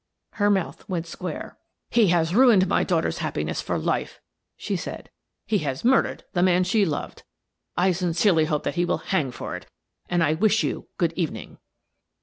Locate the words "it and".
9.55-10.23